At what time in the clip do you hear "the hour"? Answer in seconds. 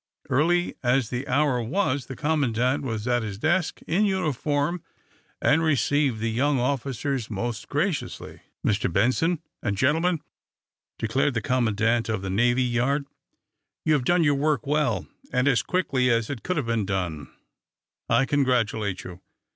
1.11-1.61